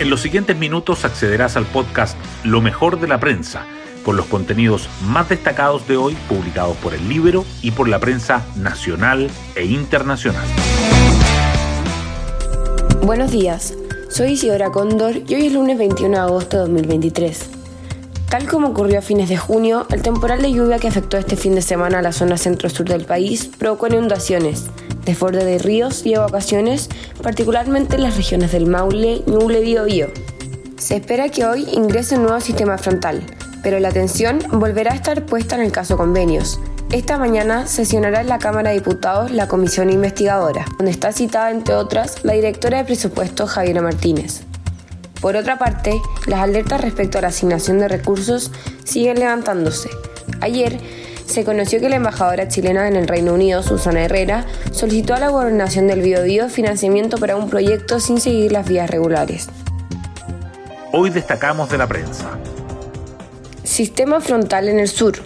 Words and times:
En 0.00 0.10
los 0.10 0.20
siguientes 0.20 0.56
minutos 0.56 1.04
accederás 1.04 1.56
al 1.56 1.66
podcast 1.66 2.16
Lo 2.44 2.60
mejor 2.60 3.00
de 3.00 3.08
la 3.08 3.18
prensa, 3.18 3.66
con 4.04 4.16
los 4.16 4.26
contenidos 4.26 4.88
más 5.02 5.28
destacados 5.28 5.88
de 5.88 5.96
hoy 5.96 6.16
publicados 6.28 6.76
por 6.76 6.94
el 6.94 7.08
libro 7.08 7.44
y 7.62 7.72
por 7.72 7.88
la 7.88 7.98
prensa 7.98 8.46
nacional 8.54 9.28
e 9.56 9.64
internacional. 9.64 10.46
Buenos 13.02 13.32
días, 13.32 13.74
soy 14.08 14.32
Isidora 14.32 14.70
Cóndor 14.70 15.16
y 15.26 15.34
hoy 15.34 15.46
es 15.46 15.52
lunes 15.52 15.76
21 15.76 16.14
de 16.14 16.22
agosto 16.22 16.58
de 16.58 16.62
2023. 16.62 17.50
Tal 18.28 18.46
como 18.46 18.68
ocurrió 18.68 19.00
a 19.00 19.02
fines 19.02 19.28
de 19.28 19.36
junio, 19.36 19.84
el 19.90 20.02
temporal 20.02 20.42
de 20.42 20.52
lluvia 20.52 20.78
que 20.78 20.86
afectó 20.86 21.16
este 21.16 21.34
fin 21.34 21.56
de 21.56 21.62
semana 21.62 21.98
a 21.98 22.02
la 22.02 22.12
zona 22.12 22.36
centro-sur 22.36 22.86
del 22.86 23.04
país 23.04 23.50
provocó 23.58 23.88
inundaciones, 23.88 24.66
desborde 25.08 25.42
de 25.42 25.56
ríos 25.56 26.04
y 26.04 26.12
evacuaciones, 26.12 26.90
particularmente 27.22 27.96
en 27.96 28.02
las 28.02 28.18
regiones 28.18 28.52
del 28.52 28.66
Maule, 28.66 29.22
Ñuble 29.26 29.62
Biobío. 29.62 30.08
Se 30.76 30.96
espera 30.96 31.30
que 31.30 31.46
hoy 31.46 31.66
ingrese 31.72 32.16
un 32.16 32.24
nuevo 32.24 32.40
sistema 32.40 32.76
frontal, 32.76 33.22
pero 33.62 33.80
la 33.80 33.88
atención 33.88 34.38
volverá 34.52 34.92
a 34.92 34.96
estar 34.96 35.24
puesta 35.24 35.56
en 35.56 35.62
el 35.62 35.72
caso 35.72 35.96
convenios. 35.96 36.60
Esta 36.92 37.16
mañana 37.16 37.66
sesionará 37.66 38.20
en 38.20 38.28
la 38.28 38.38
Cámara 38.38 38.68
de 38.68 38.76
Diputados 38.76 39.30
la 39.30 39.48
comisión 39.48 39.88
investigadora, 39.88 40.66
donde 40.76 40.92
está 40.92 41.10
citada, 41.12 41.50
entre 41.52 41.74
otras, 41.74 42.22
la 42.22 42.34
directora 42.34 42.76
de 42.76 42.84
presupuesto 42.84 43.46
Javiera 43.46 43.80
Martínez. 43.80 44.42
Por 45.22 45.36
otra 45.36 45.58
parte, 45.58 45.98
las 46.26 46.40
alertas 46.40 46.82
respecto 46.82 47.16
a 47.16 47.22
la 47.22 47.28
asignación 47.28 47.78
de 47.78 47.88
recursos 47.88 48.52
siguen 48.84 49.20
levantándose. 49.20 49.88
Ayer, 50.42 50.78
se 51.28 51.44
conoció 51.44 51.78
que 51.78 51.90
la 51.90 51.96
embajadora 51.96 52.48
chilena 52.48 52.88
en 52.88 52.96
el 52.96 53.06
Reino 53.06 53.34
Unido, 53.34 53.62
Susana 53.62 54.04
Herrera, 54.04 54.46
solicitó 54.72 55.14
a 55.14 55.20
la 55.20 55.28
gobernación 55.28 55.86
del 55.86 56.00
Biobío 56.00 56.48
financiamiento 56.48 57.18
para 57.18 57.36
un 57.36 57.50
proyecto 57.50 58.00
sin 58.00 58.18
seguir 58.20 58.50
las 58.50 58.66
vías 58.66 58.88
regulares. 58.90 59.48
Hoy 60.90 61.10
destacamos 61.10 61.68
de 61.70 61.78
la 61.78 61.86
prensa. 61.86 62.30
Sistema 63.62 64.20
frontal 64.20 64.68
en 64.68 64.78
el 64.78 64.88
sur. 64.88 65.16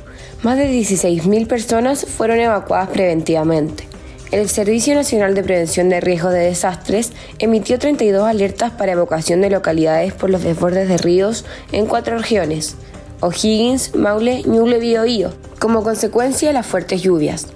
Más 0.42 0.58
de 0.58 0.68
16.000 0.68 1.46
personas 1.46 2.05
fueron 2.05 2.40
evacuadas 2.40 2.88
preventivamente. 2.88 3.86
El 4.32 4.48
Servicio 4.48 4.94
Nacional 4.94 5.34
de 5.34 5.44
Prevención 5.44 5.88
de 5.88 6.00
Riesgos 6.00 6.32
de 6.32 6.40
Desastres 6.40 7.12
emitió 7.38 7.78
32 7.78 8.27
alertas 8.27 8.72
para 8.72 8.92
evacuación 8.92 9.40
de 9.40 9.50
localidades 9.50 10.14
por 10.14 10.30
los 10.30 10.42
desbordes 10.42 10.88
de 10.88 10.96
ríos 10.96 11.44
en 11.70 11.86
cuatro 11.86 12.18
regiones, 12.18 12.74
O'Higgins, 13.22 13.94
Maule, 13.94 14.42
Ñuble 14.42 14.84
y 14.84 15.26
como 15.60 15.84
consecuencia 15.84 16.48
de 16.48 16.54
las 16.54 16.66
fuertes 16.66 17.02
lluvias. 17.02 17.46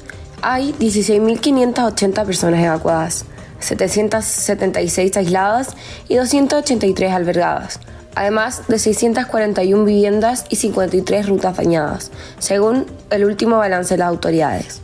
Hay 0.40 0.72
16.580 0.78 2.24
personas 2.24 2.64
evacuadas, 2.64 3.24
776 3.58 5.16
aisladas 5.16 5.70
y 6.08 6.14
283 6.14 7.12
albergadas, 7.12 7.80
además 8.14 8.62
de 8.68 8.78
641 8.78 9.84
viviendas 9.84 10.44
y 10.48 10.56
53 10.56 11.28
rutas 11.28 11.56
dañadas, 11.56 12.12
según 12.38 12.86
el 13.10 13.24
último 13.24 13.56
balance 13.56 13.94
de 13.94 13.98
las 13.98 14.08
autoridades. 14.08 14.80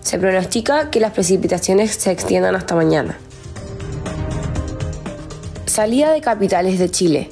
Se 0.00 0.18
pronostica 0.18 0.90
que 0.90 0.98
las 0.98 1.12
precipitaciones 1.12 1.92
se 1.92 2.10
extiendan 2.10 2.56
hasta 2.56 2.74
mañana. 2.74 3.16
Salida 5.66 6.10
de 6.12 6.20
capitales 6.20 6.80
de 6.80 6.90
Chile. 6.90 7.30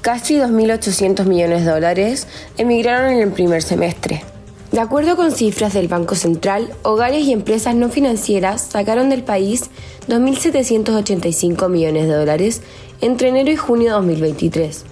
Casi 0.00 0.36
2.800 0.36 1.26
millones 1.26 1.66
de 1.66 1.70
dólares 1.70 2.26
emigraron 2.56 3.12
en 3.12 3.18
el 3.18 3.32
primer 3.32 3.62
semestre. 3.62 4.24
De 4.72 4.80
acuerdo 4.80 5.14
con 5.14 5.30
cifras 5.30 5.74
del 5.74 5.88
Banco 5.88 6.14
Central, 6.14 6.70
hogares 6.82 7.24
y 7.24 7.32
empresas 7.32 7.74
no 7.74 7.90
financieras 7.90 8.62
sacaron 8.62 9.10
del 9.10 9.24
país 9.24 9.68
2.785 10.08 11.68
millones 11.68 12.06
de 12.06 12.14
dólares 12.14 12.62
entre 13.02 13.28
enero 13.28 13.50
y 13.50 13.56
junio 13.56 13.88
de 13.88 13.94
2023. 13.96 14.84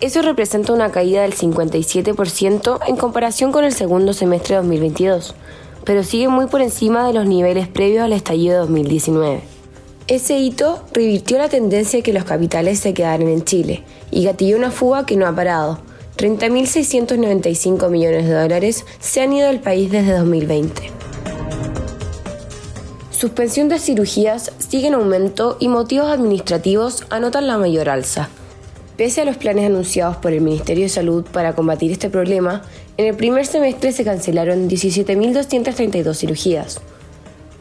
Eso 0.00 0.22
representa 0.22 0.72
una 0.72 0.90
caída 0.90 1.20
del 1.20 1.34
57% 1.34 2.78
en 2.86 2.96
comparación 2.96 3.52
con 3.52 3.64
el 3.64 3.72
segundo 3.72 4.14
semestre 4.14 4.54
de 4.54 4.62
2022, 4.62 5.34
pero 5.84 6.02
sigue 6.02 6.28
muy 6.28 6.46
por 6.46 6.62
encima 6.62 7.06
de 7.06 7.12
los 7.12 7.26
niveles 7.26 7.68
previos 7.68 8.04
al 8.04 8.14
estallido 8.14 8.54
de 8.54 8.60
2019. 8.60 9.53
Ese 10.06 10.36
hito 10.36 10.84
revirtió 10.92 11.38
la 11.38 11.48
tendencia 11.48 11.98
de 11.98 12.02
que 12.02 12.12
los 12.12 12.24
capitales 12.24 12.78
se 12.78 12.92
quedaran 12.92 13.26
en 13.26 13.42
Chile 13.42 13.84
y 14.10 14.24
gatilló 14.24 14.58
una 14.58 14.70
fuga 14.70 15.06
que 15.06 15.16
no 15.16 15.26
ha 15.26 15.34
parado. 15.34 15.78
30.695 16.18 17.88
millones 17.88 18.26
de 18.26 18.34
dólares 18.34 18.84
se 19.00 19.22
han 19.22 19.32
ido 19.32 19.46
del 19.46 19.60
país 19.60 19.90
desde 19.90 20.12
2020. 20.12 20.90
Suspensión 23.10 23.70
de 23.70 23.78
cirugías 23.78 24.52
sigue 24.58 24.88
en 24.88 24.94
aumento 24.94 25.56
y 25.58 25.68
motivos 25.68 26.10
administrativos 26.10 27.04
anotan 27.08 27.46
la 27.46 27.56
mayor 27.56 27.88
alza. 27.88 28.28
Pese 28.98 29.22
a 29.22 29.24
los 29.24 29.38
planes 29.38 29.64
anunciados 29.64 30.18
por 30.18 30.34
el 30.34 30.42
Ministerio 30.42 30.84
de 30.84 30.90
Salud 30.90 31.24
para 31.32 31.54
combatir 31.54 31.90
este 31.90 32.10
problema, 32.10 32.62
en 32.98 33.06
el 33.06 33.16
primer 33.16 33.46
semestre 33.46 33.90
se 33.92 34.04
cancelaron 34.04 34.68
17.232 34.68 36.14
cirugías, 36.14 36.82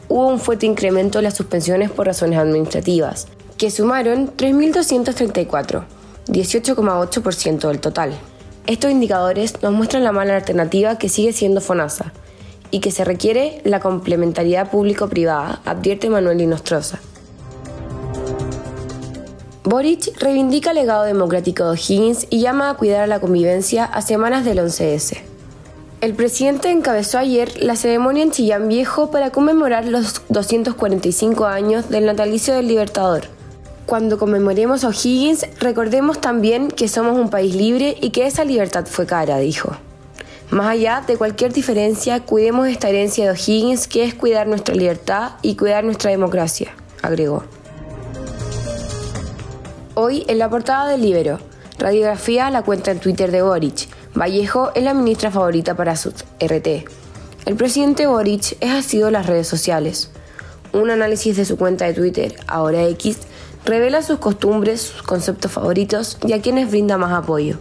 hubo 0.09 0.27
un 0.27 0.39
fuerte 0.39 0.65
incremento 0.65 1.19
de 1.19 1.23
las 1.23 1.35
suspensiones 1.35 1.91
por 1.91 2.07
razones 2.07 2.39
administrativas, 2.39 3.27
que 3.57 3.71
sumaron 3.71 4.35
3.234, 4.35 5.83
18,8% 6.27 7.67
del 7.67 7.79
total. 7.79 8.13
Estos 8.65 8.91
indicadores 8.91 9.61
nos 9.61 9.73
muestran 9.73 10.03
la 10.03 10.11
mala 10.11 10.35
alternativa 10.35 10.97
que 10.97 11.09
sigue 11.09 11.33
siendo 11.33 11.61
FONASA 11.61 12.13
y 12.71 12.79
que 12.79 12.91
se 12.91 13.03
requiere 13.03 13.61
la 13.65 13.79
complementariedad 13.79 14.71
público-privada, 14.71 15.61
advierte 15.65 16.09
Manuel 16.09 16.41
Inostroza. 16.41 16.99
Boric 19.63 20.19
reivindica 20.19 20.71
el 20.71 20.77
legado 20.77 21.03
democrático 21.03 21.71
de 21.71 21.77
Higgins 21.77 22.27
y 22.29 22.41
llama 22.41 22.69
a 22.69 22.73
cuidar 22.75 23.07
la 23.07 23.19
convivencia 23.19 23.85
a 23.85 24.01
semanas 24.01 24.43
del 24.43 24.59
11S. 24.59 25.32
El 26.03 26.15
presidente 26.15 26.69
encabezó 26.69 27.17
ayer 27.17 27.63
la 27.63 27.77
ceremonia 27.77 28.23
en 28.23 28.31
Chillán 28.31 28.67
Viejo 28.67 29.09
para 29.09 29.29
conmemorar 29.29 29.85
los 29.85 30.21
245 30.27 31.45
años 31.45 31.87
del 31.87 32.05
natalicio 32.05 32.53
del 32.53 32.67
Libertador. 32.67 33.27
Cuando 33.85 34.19
conmemoremos 34.19 34.83
a 34.83 34.89
O'Higgins, 34.89 35.45
recordemos 35.61 36.19
también 36.19 36.67
que 36.67 36.89
somos 36.89 37.17
un 37.17 37.29
país 37.29 37.55
libre 37.55 37.95
y 38.01 38.09
que 38.09 38.27
esa 38.27 38.43
libertad 38.43 38.85
fue 38.85 39.05
cara, 39.05 39.37
dijo. 39.37 39.77
Más 40.49 40.67
allá 40.67 41.01
de 41.07 41.15
cualquier 41.15 41.53
diferencia, 41.53 42.19
cuidemos 42.19 42.67
esta 42.67 42.89
herencia 42.89 43.23
de 43.23 43.31
O'Higgins, 43.31 43.87
que 43.87 44.03
es 44.03 44.13
cuidar 44.13 44.45
nuestra 44.45 44.75
libertad 44.75 45.35
y 45.41 45.55
cuidar 45.55 45.85
nuestra 45.85 46.11
democracia, 46.11 46.75
agregó. 47.01 47.45
Hoy, 49.93 50.25
en 50.27 50.37
la 50.37 50.49
portada 50.49 50.89
del 50.89 51.01
Libero, 51.01 51.39
radiografía 51.79 52.49
la 52.49 52.61
cuenta 52.61 52.91
en 52.91 52.99
Twitter 52.99 53.31
de 53.31 53.41
Boric, 53.41 53.87
Vallejo 54.15 54.71
es 54.75 54.83
la 54.83 54.93
ministra 54.93 55.31
favorita 55.31 55.75
para 55.75 55.95
su 55.95 56.11
RT. 56.39 56.85
El 57.45 57.55
presidente 57.55 58.05
Boric 58.05 58.57
es 58.59 58.71
asido 58.71 59.07
a 59.07 59.11
las 59.11 59.25
redes 59.25 59.47
sociales. 59.47 60.11
Un 60.71 60.91
análisis 60.91 61.35
de 61.35 61.45
su 61.45 61.57
cuenta 61.57 61.85
de 61.85 61.93
Twitter, 61.93 62.35
ahora 62.47 62.83
X, 62.89 63.17
revela 63.65 64.03
sus 64.03 64.19
costumbres, 64.19 64.81
sus 64.81 65.01
conceptos 65.01 65.51
favoritos 65.51 66.19
y 66.27 66.33
a 66.33 66.41
quienes 66.41 66.69
brinda 66.69 66.97
más 66.97 67.11
apoyo. 67.11 67.57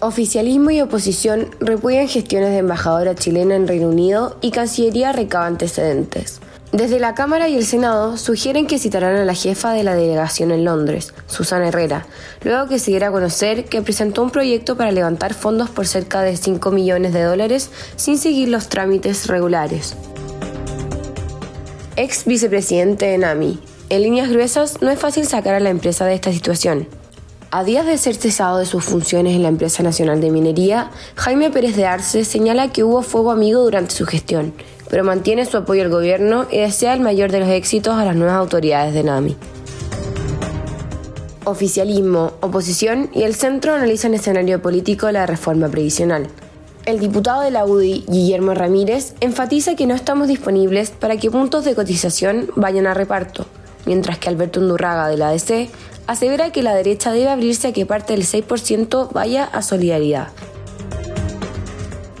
Oficialismo 0.00 0.70
y 0.70 0.80
oposición 0.80 1.50
repudian 1.58 2.06
gestiones 2.06 2.50
de 2.50 2.58
embajadora 2.58 3.16
chilena 3.16 3.56
en 3.56 3.66
Reino 3.66 3.88
Unido 3.88 4.36
y 4.40 4.52
Cancillería 4.52 5.12
recaba 5.12 5.46
antecedentes. 5.46 6.37
Desde 6.72 7.00
la 7.00 7.14
Cámara 7.14 7.48
y 7.48 7.56
el 7.56 7.64
Senado 7.64 8.18
sugieren 8.18 8.66
que 8.66 8.78
citarán 8.78 9.16
a 9.16 9.24
la 9.24 9.32
jefa 9.32 9.72
de 9.72 9.82
la 9.82 9.94
delegación 9.94 10.50
en 10.50 10.66
Londres, 10.66 11.14
Susana 11.26 11.68
Herrera, 11.68 12.06
luego 12.42 12.68
que 12.68 12.78
se 12.78 12.90
diera 12.90 13.08
a 13.08 13.10
conocer 13.10 13.64
que 13.64 13.80
presentó 13.80 14.22
un 14.22 14.30
proyecto 14.30 14.76
para 14.76 14.92
levantar 14.92 15.32
fondos 15.32 15.70
por 15.70 15.86
cerca 15.86 16.20
de 16.20 16.36
5 16.36 16.70
millones 16.70 17.14
de 17.14 17.22
dólares 17.22 17.70
sin 17.96 18.18
seguir 18.18 18.50
los 18.50 18.68
trámites 18.68 19.28
regulares. 19.28 19.96
Ex 21.96 22.26
vicepresidente 22.26 23.06
de 23.06 23.16
NAMI. 23.16 23.58
En 23.88 24.02
líneas 24.02 24.28
gruesas, 24.28 24.82
no 24.82 24.90
es 24.90 24.98
fácil 24.98 25.26
sacar 25.26 25.54
a 25.54 25.60
la 25.60 25.70
empresa 25.70 26.04
de 26.04 26.14
esta 26.14 26.32
situación. 26.34 26.86
A 27.50 27.64
días 27.64 27.86
de 27.86 27.96
ser 27.96 28.14
cesado 28.14 28.58
de 28.58 28.66
sus 28.66 28.84
funciones 28.84 29.34
en 29.34 29.42
la 29.42 29.48
empresa 29.48 29.82
nacional 29.82 30.20
de 30.20 30.30
minería, 30.30 30.90
Jaime 31.14 31.48
Pérez 31.48 31.76
de 31.76 31.86
Arce 31.86 32.26
señala 32.26 32.70
que 32.72 32.84
hubo 32.84 33.00
fuego 33.00 33.30
amigo 33.30 33.62
durante 33.62 33.94
su 33.94 34.04
gestión 34.04 34.52
pero 34.90 35.04
mantiene 35.04 35.44
su 35.44 35.56
apoyo 35.56 35.82
al 35.82 35.90
gobierno 35.90 36.46
y 36.50 36.58
desea 36.58 36.94
el 36.94 37.00
mayor 37.00 37.30
de 37.30 37.40
los 37.40 37.48
éxitos 37.48 37.94
a 37.94 38.04
las 38.04 38.16
nuevas 38.16 38.36
autoridades 38.36 38.94
de 38.94 39.04
NAMI. 39.04 39.36
Oficialismo, 41.44 42.34
oposición 42.40 43.10
y 43.14 43.22
el 43.22 43.34
centro 43.34 43.74
analizan 43.74 44.12
el 44.12 44.20
escenario 44.20 44.60
político 44.60 45.06
de 45.06 45.14
la 45.14 45.26
reforma 45.26 45.68
previsional. 45.68 46.28
El 46.84 47.00
diputado 47.00 47.42
de 47.42 47.50
la 47.50 47.66
UDI, 47.66 48.04
Guillermo 48.08 48.54
Ramírez, 48.54 49.14
enfatiza 49.20 49.76
que 49.76 49.86
no 49.86 49.94
estamos 49.94 50.28
disponibles 50.28 50.90
para 50.90 51.16
que 51.16 51.30
puntos 51.30 51.64
de 51.64 51.74
cotización 51.74 52.48
vayan 52.56 52.86
a 52.86 52.94
reparto, 52.94 53.46
mientras 53.84 54.18
que 54.18 54.28
Alberto 54.28 54.60
Undurraga 54.60 55.08
de 55.08 55.18
la 55.18 55.28
ADC 55.28 55.68
asevera 56.06 56.50
que 56.50 56.62
la 56.62 56.74
derecha 56.74 57.12
debe 57.12 57.28
abrirse 57.28 57.68
a 57.68 57.72
que 57.72 57.84
parte 57.84 58.14
del 58.14 58.24
6% 58.24 59.12
vaya 59.12 59.44
a 59.44 59.60
solidaridad. 59.60 60.28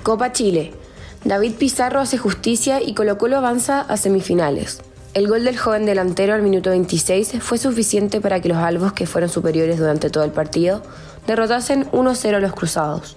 Copa 0.02 0.32
Chile. 0.32 0.77
David 1.24 1.54
Pizarro 1.54 2.00
hace 2.00 2.16
justicia 2.16 2.80
y 2.80 2.94
Colo 2.94 3.18
Colo 3.18 3.36
avanza 3.36 3.80
a 3.80 3.96
semifinales. 3.96 4.80
El 5.14 5.26
gol 5.26 5.44
del 5.44 5.58
joven 5.58 5.84
delantero 5.84 6.34
al 6.34 6.42
minuto 6.42 6.70
26 6.70 7.36
fue 7.40 7.58
suficiente 7.58 8.20
para 8.20 8.40
que 8.40 8.48
los 8.48 8.58
albos, 8.58 8.92
que 8.92 9.06
fueron 9.06 9.28
superiores 9.28 9.78
durante 9.78 10.10
todo 10.10 10.22
el 10.22 10.30
partido, 10.30 10.82
derrotasen 11.26 11.90
1-0 11.90 12.34
a 12.36 12.40
los 12.40 12.52
cruzados. 12.52 13.16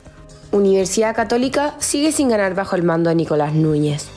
Universidad 0.52 1.16
Católica 1.16 1.76
sigue 1.80 2.12
sin 2.12 2.30
ganar 2.30 2.56
bajo 2.56 2.76
el 2.76 2.84
mando 2.84 3.10
de 3.10 3.16
Nicolás 3.16 3.54
Núñez. 3.54 4.08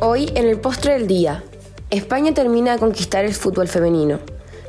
Hoy, 0.00 0.30
en 0.34 0.48
el 0.48 0.58
postre 0.58 0.94
del 0.94 1.06
día, 1.06 1.44
España 1.90 2.32
termina 2.32 2.72
de 2.72 2.78
conquistar 2.78 3.24
el 3.24 3.34
fútbol 3.34 3.68
femenino. 3.68 4.18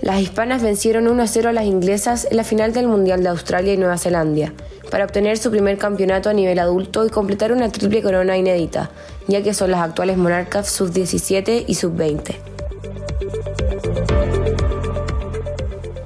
Las 0.03 0.19
hispanas 0.19 0.61
vencieron 0.61 1.05
1-0 1.05 1.45
a 1.45 1.53
las 1.53 1.63
inglesas 1.63 2.27
en 2.29 2.35
la 2.35 2.43
final 2.43 2.73
del 2.73 2.89
Mundial 2.89 3.23
de 3.23 3.29
Australia 3.29 3.73
y 3.73 3.77
Nueva 3.77 3.97
Zelanda, 3.97 4.51
para 4.91 5.05
obtener 5.05 5.37
su 5.37 5.49
primer 5.49 5.77
campeonato 5.77 6.29
a 6.29 6.33
nivel 6.33 6.59
adulto 6.59 7.05
y 7.05 7.09
completar 7.09 7.53
una 7.53 7.71
triple 7.71 8.01
corona 8.01 8.35
inédita, 8.35 8.91
ya 9.29 9.41
que 9.41 9.53
son 9.53 9.71
las 9.71 9.79
actuales 9.79 10.17
monarcas 10.17 10.67
sub-17 10.67 11.63
y 11.67 11.75
sub-20. 11.75 12.35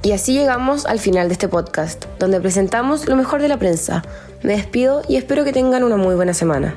Y 0.04 0.12
así 0.12 0.32
llegamos 0.32 0.86
al 0.86 1.00
final 1.00 1.26
de 1.26 1.32
este 1.32 1.48
podcast, 1.48 2.04
donde 2.20 2.40
presentamos 2.40 3.08
lo 3.08 3.16
mejor 3.16 3.42
de 3.42 3.48
la 3.48 3.56
prensa. 3.56 4.04
Me 4.44 4.52
despido 4.52 5.02
y 5.08 5.16
espero 5.16 5.42
que 5.42 5.52
tengan 5.52 5.82
una 5.82 5.96
muy 5.96 6.14
buena 6.14 6.34
semana. 6.34 6.76